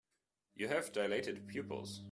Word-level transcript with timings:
You 0.55 0.67
have 0.69 0.91
dilated 0.91 1.47
pupils. 1.47 1.99